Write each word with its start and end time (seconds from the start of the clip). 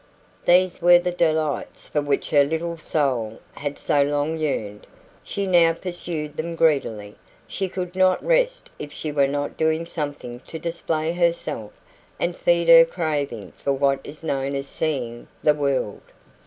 These 0.45 0.81
were 0.81 0.97
the 0.97 1.11
delights 1.11 1.87
for 1.87 2.01
which 2.01 2.31
her 2.31 2.43
little 2.43 2.75
soul 2.75 3.39
had 3.51 3.77
so 3.77 4.01
long 4.01 4.35
yearned; 4.39 4.87
she 5.23 5.45
now 5.45 5.73
pursued 5.73 6.37
them 6.37 6.55
greedily. 6.55 7.15
She 7.47 7.69
could 7.69 7.95
not 7.95 8.25
rest 8.25 8.71
if 8.79 8.91
she 8.91 9.11
were 9.11 9.27
not 9.27 9.57
doing 9.57 9.85
something 9.85 10.39
to 10.39 10.57
display 10.57 11.11
herself 11.11 11.73
and 12.19 12.35
feed 12.35 12.67
her 12.67 12.83
craving 12.83 13.51
for 13.51 13.73
what 13.73 13.99
is 14.03 14.23
known 14.23 14.55
as 14.55 14.65
seeing 14.65 15.27
the 15.43 15.53
world. 15.53 16.01